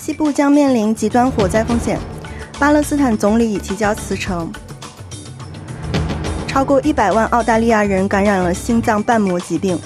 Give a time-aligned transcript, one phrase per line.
[0.00, 2.00] 西部将面临极端火灾风险，
[2.58, 4.50] 巴勒斯坦总理已提交辞呈。
[6.48, 9.78] 超过一百万澳大利亚人感染了心脏瓣膜疾病。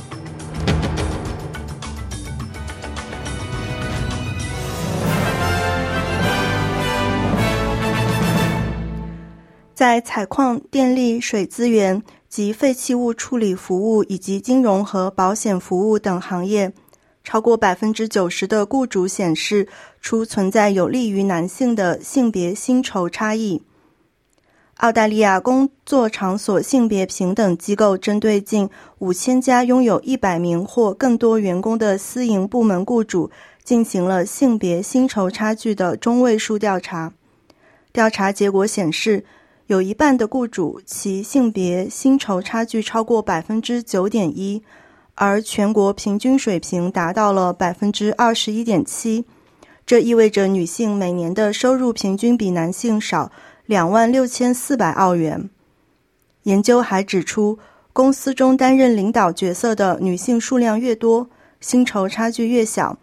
[9.75, 16.73] 在采矿、电力、水资源及废弃物处理服务以及金融和保险服务等行业。
[17.25, 19.67] 超过百分之九十的雇主显示
[20.01, 23.63] 出存在有利于男性的性别薪酬差异。
[24.79, 33.31] 澳大利亚工作场所性别平等机构针对近五千家拥有一百名或更多员工的私营部门雇主
[33.63, 37.13] 进行了性别薪酬差距的中位数调查。
[37.93, 39.25] 调查结果显示，
[39.69, 44.63] 有一半的雇主其性别薪酬差距超过百分之九点一。
[45.15, 49.25] 而全国平均水平达到了百分之二十一点七，
[49.87, 53.31] 这意味着女性每年的收入平均比男性少
[53.67, 55.49] 两万六千四百澳元。
[56.43, 57.59] 研究还指出，
[57.93, 62.99] 公司中担任领导角色的女性数量越多，薪酬差距越小。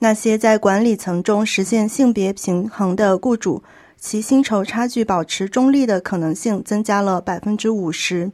[0.00, 3.62] 那些在管理层中实现性别平衡的雇主，
[3.98, 8.30] 其薪酬差距保持中立的可能性增加了百分之五十。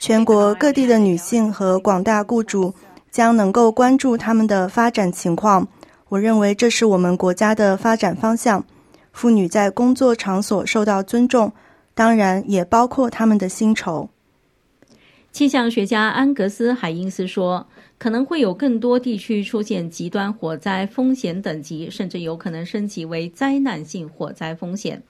[0.00, 2.74] 全国各地的女性和广大雇主
[3.10, 5.68] 将能够关注他们的发展情况。
[6.08, 8.64] 我认为这是我们国家的发展方向。
[9.12, 11.52] 妇女在工作场所受到尊重，
[11.94, 14.08] 当然也包括他们的薪酬。
[15.30, 25.02] 气象学家安格斯·海因斯说：“可能会有更多地区出现极端火灾风险等级，甚至有可能升级为灾难性火灾风险。”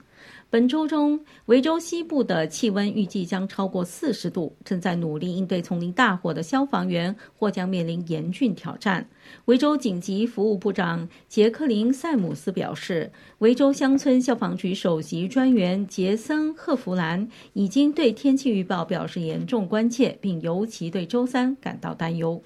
[0.53, 4.55] 本周中，维州西部的气温预计将超过四十度。
[4.63, 9.09] 正在努力应对丛林大火的消防员或将面临严峻挑战。
[9.47, 22.43] 维州紧急服务部长杰克林·塞姆斯表示，维州乡村消防局首席专员杰森·赫弗兰已经对天气预报表示严重关切，并尤其对周三感到担忧。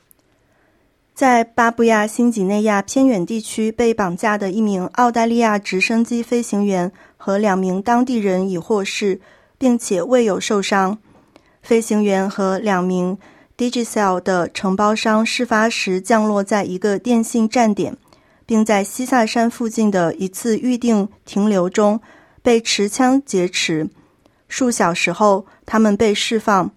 [1.17, 9.19] 在巴布亚新几内亚偏远地区被绑架的一名澳大利亚直升机飞行员和两名当地人已获释，
[9.57, 10.99] 并且未有受伤。
[11.63, 13.17] 飞行员和两名
[13.57, 17.97] Digicel 的承包商事发时降落在一个电信站点，
[18.45, 21.99] 并在西萨山附近的一次预定停留中
[22.43, 23.89] 被持枪劫持。
[24.49, 26.71] 数小时后，他们被释放。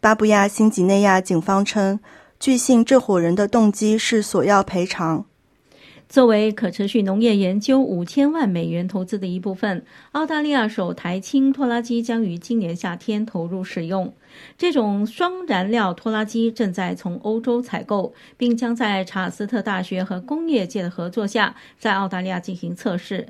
[0.00, 1.98] 巴布亚新几内亚警方称。
[2.38, 5.24] 据信，这伙人的动机是索要赔偿。
[6.08, 14.12] 作为可持续农业研究五千万美元投资的一部分，澳大利亚首台轻拖拉机将于今年夏天投入使用。
[14.56, 23.26] 这种双燃料拖拉机正在从欧洲采购，并将在查斯特大学和工业界的合作下，在澳大利亚进行测试。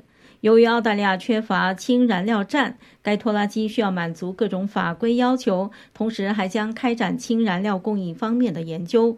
[0.47, 9.17] 由于澳大利亚缺乏氢燃料站，该拖拉机需要满足各种法规要求，同时还将开展氢燃料供应方面的研究。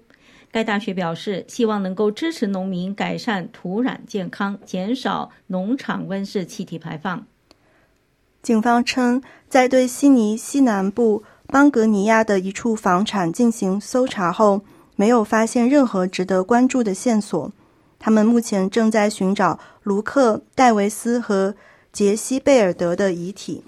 [0.50, 7.24] 该大学表示，希望能够支持农民改善土壤健康，减少农场温室气体排放。
[8.42, 14.62] 警方称，在对悉尼西南部邦格尼亚的一处房产进行搜查后，
[14.96, 17.52] 没有发现任何值得关注的线索。
[18.02, 21.56] 他们目前正在寻找卢克·戴维斯和
[21.92, 23.64] 杰西·贝尔德的遗体。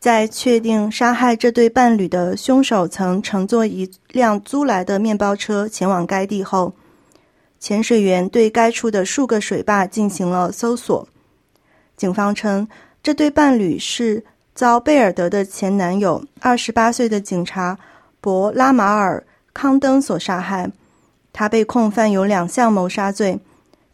[0.00, 6.72] 在确定杀害这对伴侣的凶手曾乘坐一辆租来的面包车前往该地后，
[7.60, 11.06] 潜水员对该处的数个水坝进行了搜索。
[11.94, 12.66] 警方称，
[13.02, 14.24] 这对伴侣是
[14.54, 17.78] 遭贝尔德的前男友二十八岁的警察
[18.22, 20.70] 博拉马尔·康登所杀害。
[21.34, 23.38] 他被控犯有两项谋杀罪。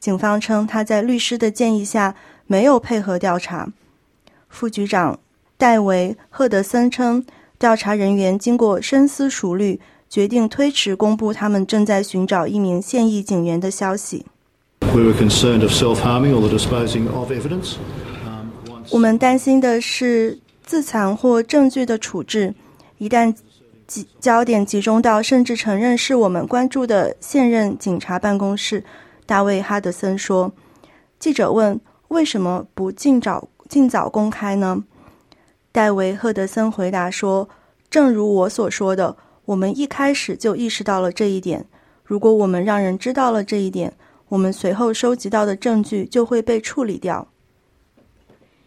[0.05, 2.15] 警方称，他在律师的建议下
[2.47, 3.73] 没有配合调查。
[4.51, 5.19] 副局长
[5.57, 7.25] 戴维·赫德森称，
[7.59, 9.81] 调查人员经过深思熟虑，
[10.11, 14.27] 决定推迟公布他们正在寻找一名现役警员的消息。
[18.91, 22.55] 我们担心的是自残或证据的处置。
[22.99, 23.35] 一旦
[23.87, 28.85] 集焦点集中到甚至承认是我们关注的现任警察办公室。
[29.27, 30.53] 大卫·哈德森说。
[31.19, 34.85] 记者问：“为什么不尽早尽早公开呢？”
[35.73, 37.49] 戴维·赫德森回答说
[37.89, 39.17] ：“正如我所说的，
[39.47, 41.67] 我们一开始就意识到了这一点。
[42.05, 43.95] 如果我们让人知道了这一点，
[44.29, 47.27] 我们随后收集到的证据就会被处理掉。”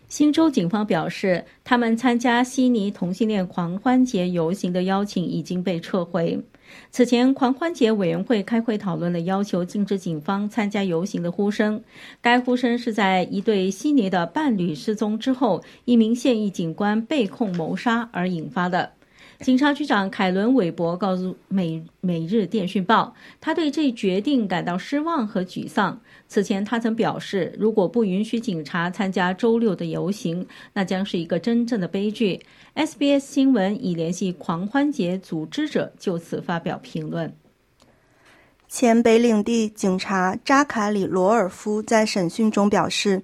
[0.10, 6.42] 新州警方表示，他们参加悉尼同性恋狂欢节游行的邀请已经被撤回。
[6.92, 11.82] 此前，狂欢节委员会开会讨论了要求禁止警方参加游行的呼声。
[12.22, 18.92] 该呼声是在一对悉尼的伴侣失踪之后，一名现役警官被控谋杀而引发的。
[19.42, 26.02] 警察局长凯伦·韦伯告诉《每每日电讯报》，他对这一决定感到失望和沮丧。
[26.28, 30.44] 此前，他曾表示，如果不允许警察参加周六的游行，
[30.74, 32.40] 那将是一个真正的悲剧。
[32.78, 37.36] SBS 新闻已联系狂欢节组织者，就此发表评论。
[38.68, 43.24] 前北领地警察扎卡里·罗尔夫在审讯中表示，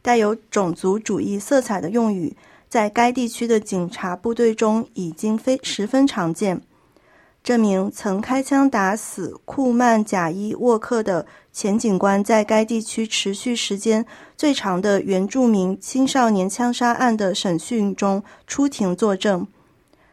[0.00, 2.34] 带有种族主义色彩的用语。
[2.66, 6.62] 在该地区的警察部队中已经非十分常见。
[7.44, 19.46] 这名曾开枪打死库曼贾伊沃克的前警官，在该地区持续时间最长的原住民青少年枪杀案的审讯中出庭作证。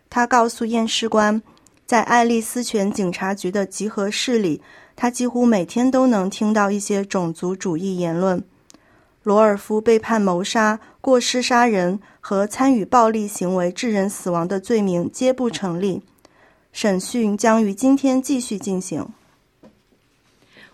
[0.09, 1.41] 他告诉验尸官，
[1.85, 4.61] 在爱丽丝泉警察局的集合室里，
[4.97, 8.43] 他几乎每天都能听到一些种族主义言论。
[9.23, 16.01] 罗尔夫被判谋杀、过失杀人和参与暴力行为致人死亡的罪名皆不成立。
[16.71, 19.07] 审讯将于今天继续进行。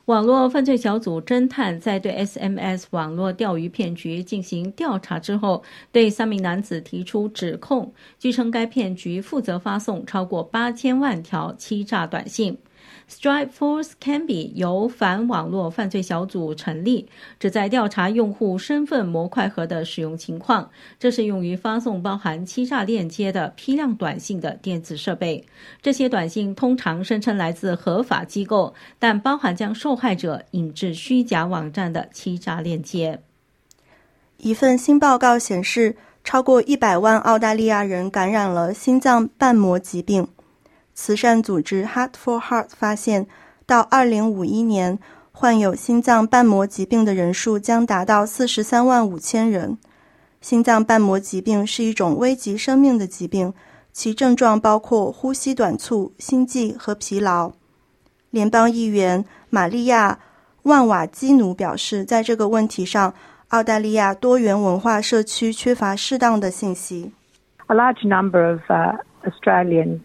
[0.05, 7.93] 网络犯罪小组侦探在对 SMS 网络钓鱼骗局进行调查之后，对三名男子提出指控。
[8.17, 12.57] 据称，该骗局负责发送超过八千万条欺诈短信。
[13.09, 17.07] Strike Force Canby 由反网络犯罪小组成立，
[17.39, 20.69] 旨在调查用户身份模块盒的使用情况。
[20.99, 25.45] 这是用于发送包含欺诈链接的批量短信的电子设备。
[25.81, 33.21] 这些短信通常声称来自合法机构，但包含将受害者引至虚假网站的欺诈链接。
[34.35, 35.95] 一份新报告显示，
[36.25, 40.27] 超过一百万澳大利亚人感染了心脏瓣膜疾病。
[40.99, 43.27] 慈善组织 Heart for Heart 发现，
[43.67, 44.99] 到2051年，
[45.31, 49.77] 患有心脏瓣膜疾病的人数将达到43万五千人。
[50.41, 53.53] 心脏瓣膜疾病是一种危及生命的疾病，
[53.93, 57.51] 其症状包括呼吸短促、心悸和疲劳。
[58.31, 60.13] 联邦议员玛利亚·
[60.63, 63.13] 万瓦基努表示，在这个问题上，
[63.49, 67.11] 澳大利亚多元文化社区缺乏适当的信息。
[67.67, 68.61] A large number of
[69.23, 69.99] Australians.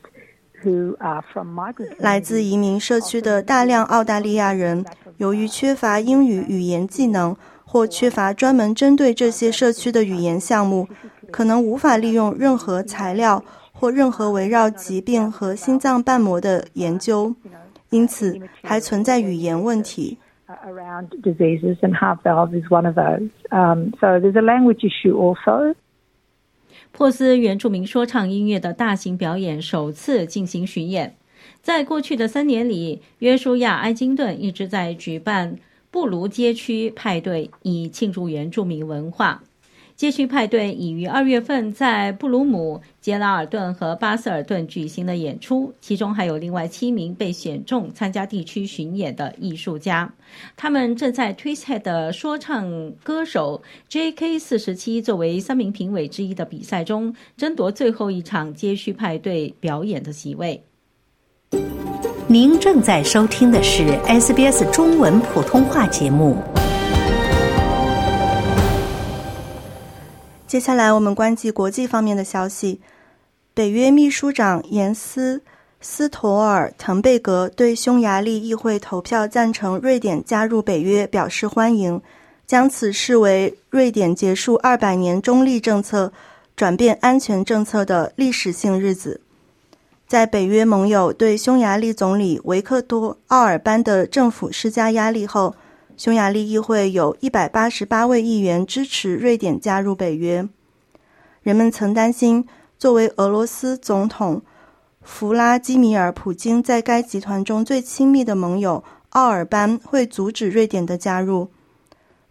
[1.99, 4.85] 来自移民社区的大量澳大利亚人，
[5.17, 10.89] 由于缺乏英语语言技能或缺乏专门针对这些社区的语言项目，
[11.31, 13.43] 可能无法利用任何材料
[13.73, 17.35] 或任何围绕疾病和心脏瓣膜的研究，
[17.91, 20.19] 因此还存在语言问题。
[20.67, 23.31] Around diseases and heart valves is one of those.
[23.51, 25.75] Um, so there's a language issue also.
[26.93, 31.17] 珀斯原住民说唱音乐的大型表演首次进行巡演。
[31.63, 35.59] 在过去的三年里，约书亚·埃金顿一直在举办
[35.91, 39.43] 布卢街区派对，以庆祝原住民文化。
[40.03, 50.13] 街区派对已于二月份在布鲁姆、杰拉尔顿和巴塞尔顿举行了演出，其中还有另外七名被选中参加地区巡演的艺术家。
[50.57, 54.41] 他们正在 Twisthead 的说唱歌手 J.K.
[54.41, 60.65] 四十七作为三名评委之一的比赛中争夺最后一场街区派对表演的席位。
[62.27, 66.37] 您正在收听的是 SBS 中文普通话节目。
[70.53, 72.79] 接下来，我们关注国际方面的消息。
[73.55, 75.41] 北约秘书长严斯
[75.81, 81.99] 斯托尔滕贝格对匈牙利议会投票赞成瑞典加入北约表示欢迎，
[82.47, 86.13] 将此视为瑞典结束二百年中立政策、
[86.55, 89.23] 转变安全政策的历史性日子。
[90.07, 95.55] 在北约盟友对匈牙利总理维克多·奥尔班的政府施加压力后。
[96.03, 100.49] 匈牙利议会有一百八十八位议员支持瑞典加入北约。
[101.43, 102.45] 人们曾担心，
[102.77, 104.43] 作为俄罗斯总统
[105.03, 111.53] 弗拉基米尔·普京在该集团中最亲密的盟友奥尔班会阻止瑞典的加入。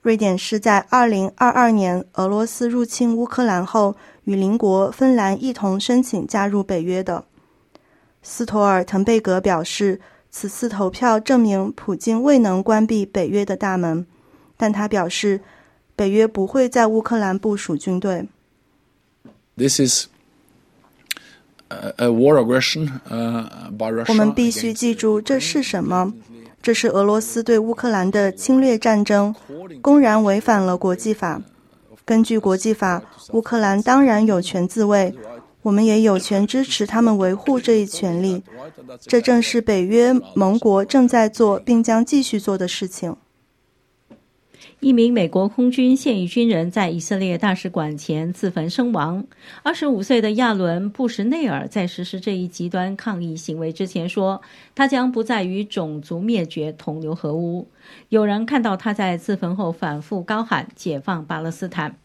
[0.01, 7.23] 瑞典是在二零二二年俄罗斯入侵乌克兰后，与邻国芬兰一同申请加入北约的。
[8.21, 10.01] 斯托尔滕贝格表示，
[10.31, 14.05] 此次投票证明普京未能关闭北约的大门，
[14.55, 15.41] 但他表示，
[15.95, 18.27] 北约不会在乌克兰部署军队。
[19.57, 20.07] This is
[21.67, 22.87] a war aggression
[23.77, 24.05] by Russia.
[24.07, 26.13] 我们必须记住这是什么？
[26.61, 29.35] 这是俄罗斯对乌克兰的侵略战争，
[29.81, 31.41] 公然违反了国际法。
[32.05, 33.01] 根据国际法，
[33.33, 35.13] 乌克兰当然有权自卫，
[35.63, 38.43] 我们也有权支持他们维护这一权利。
[39.01, 43.15] 这正是北约盟国正在做并将继续做的事情。
[44.81, 49.23] 一名美国空军现役军人在以色列大使馆前自焚身亡。
[49.61, 54.41] 二十五岁的亚伦·布什内尔在实施这一极端抗议行为之前说
[54.73, 57.67] ：“他将不再与种族灭绝同流合污。”
[58.09, 61.95] 有人看到他在自焚后反复高喊“解放巴勒斯坦”。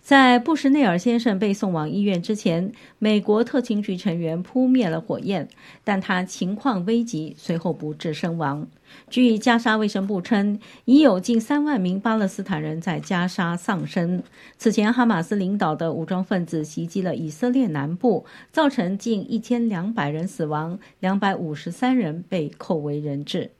[0.00, 5.48] 在布什内尔先生被送往医院之前，美国特勤局成员扑灭了火焰，
[5.84, 8.66] 但他情况危急，随后不治身亡。
[9.08, 14.22] 据加沙卫生部称，已有近三万名巴勒斯坦人在加沙丧生。
[14.58, 23.52] 此前，哈马斯领导的武装分子袭击了以色列南部，造成近一千两百人死亡，两百五十三人被扣为人质。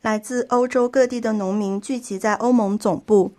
[0.00, 3.32] 来自欧洲各地的农民聚集在欧盟总部。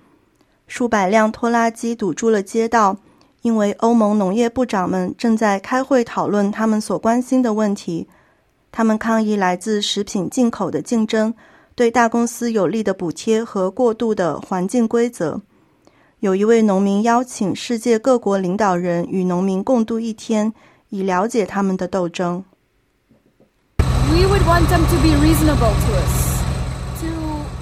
[0.67, 2.98] 数百辆拖拉机堵住了街道，
[3.43, 8.07] 因为欧盟农业部长们正在开会讨论他们所关心的问题。
[8.72, 11.34] 他们抗议来自食品进口的竞争、
[11.75, 15.41] 对大公司有利的补贴和过度的环境规则。
[16.19, 20.51] 有一位农民邀请世界各国领导人与农民共度一天，
[20.89, 22.43] 以了解他们的斗争。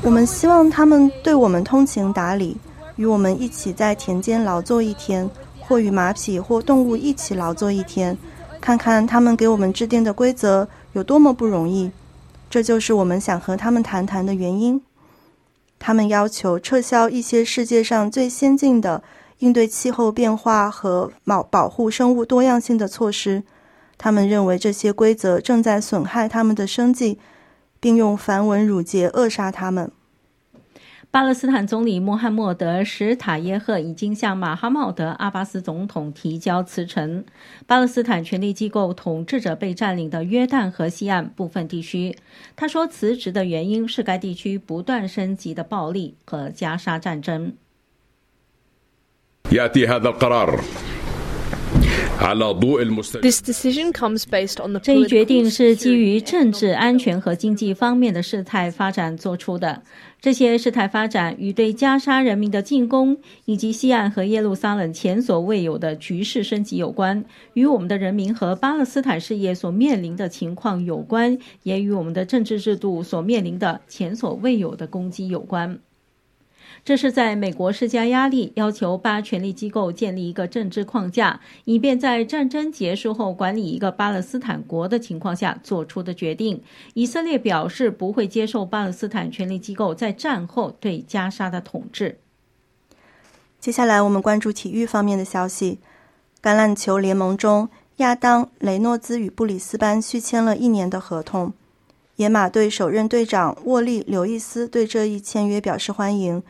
[0.02, 2.58] 我们希望他们对我们通情达理。
[2.96, 8.18] 与我们一起在田间劳作一天，或与马匹或动物一起劳作一天，
[8.62, 11.92] 看看他们给我们制定的规则有多么不容易。
[12.50, 14.82] 这就是我们想和他们谈谈的原因。
[15.80, 19.04] 他们要求撤销一些世界上最先进的
[19.40, 23.44] 应对气候变化和保保护生物多样性的措施。
[23.98, 27.18] 他们认为这些规则正在损害他们的生计，
[27.80, 29.92] 并用繁文缛节扼杀他们。
[31.14, 37.24] 巴勒斯坦总理穆罕默德·史塔耶赫已经向马哈茂德·阿巴斯总统提交辞呈。
[37.68, 42.18] 巴勒斯坦权力机构统治着被占领的约旦河西岸部分地区。
[42.56, 47.54] 他说，辞职的原因是该地区不断升级的暴力和加沙战争。
[54.82, 59.82] 这一决定是基于政治、安全和经济方面的事态发展做出的。
[60.22, 67.26] 这些事态发展与对加沙人民的进攻，以及西岸和耶路撒冷前所未有的局势升级有关，
[67.56, 75.78] 与我们的人民和巴勒斯坦事业所面临的情况有关，也与我们的政治制度所面临的前所未有的攻击有关。
[76.86, 86.62] 这是在美国施加压力，要求巴权力机构建立一个政治框架，以便在战争结束后管理一个巴勒斯坦国的情况下做出的决定。
[86.94, 92.18] 以色列表示不会接受巴勒斯坦权力机构在战后对加沙的统治。
[93.60, 95.80] 接下来，我们关注体育方面的消息。
[96.42, 101.54] 橄榄球联盟中，亚当·雷诺兹与布里斯班续签了一年的合同。
[102.18, 106.44] 野马队首任队长沃利·刘易斯对这一签约表示欢迎。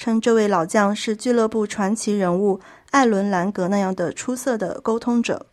[0.00, 2.58] 称这位老将是俱乐部传奇人物
[2.90, 5.44] 艾伦·兰格那样的出色的沟通者。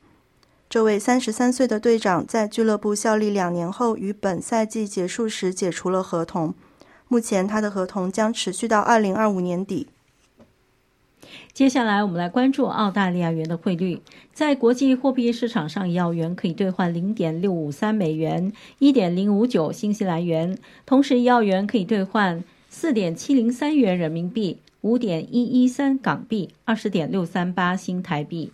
[0.70, 6.54] 这位三十三岁的队长在俱乐部效力两年后，于本赛季结束时解除了合同。
[7.10, 9.89] 目前他的合同将持续到二零二五年底。
[11.51, 14.01] 接下来，我们来关注澳大利亚元的汇率。
[14.34, 20.58] 在国际货币市场上，一澳元可以兑换零点六五三美元，一点零五九新西兰元。
[20.86, 22.42] 同时，一澳元可以兑换。
[22.69, 28.51] 四点七零三元人民币，五点一一三港币，二十点六三八新台币。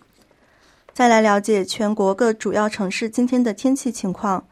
[0.92, 4.46] 再来了解全国各主要城市今天的天气情况。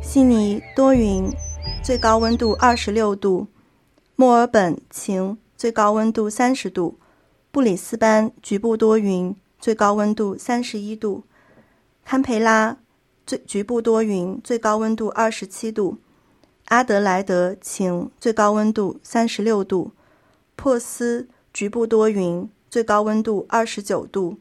[0.00, 1.30] 悉尼多云，
[1.82, 3.46] 最高温度二十六度；
[4.16, 6.96] 墨尔本晴，最高温度三十度；
[7.50, 11.24] 布里斯班局部多云，最高温度三十一度；
[12.02, 12.78] 堪培拉。
[13.26, 15.96] 最局部多云，最高温度二十七度；
[16.66, 19.90] 阿德莱德晴，最高温度三十六度；
[20.54, 24.36] 珀斯局部多云，最高温度二十九度；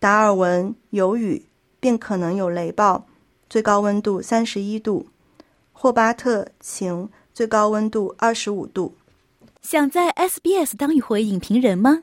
[0.00, 1.46] 达尔文有雨，
[1.78, 3.06] 并可能有雷暴，
[3.48, 5.06] 最高温度三十一度；
[5.72, 8.94] 霍巴特晴，最高温度二十五度。
[9.62, 12.02] 想在 SBS 当一回影评人吗？